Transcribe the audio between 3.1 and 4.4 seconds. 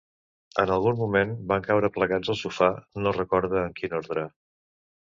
recorda en quin ordre.